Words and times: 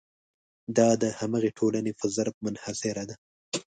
دا 0.77 0.89
د 1.01 1.03
همغې 1.19 1.51
ټولنې 1.57 1.91
په 1.99 2.05
ظرف 2.15 2.35
منحصره 2.45 3.03
ده. 3.09 3.15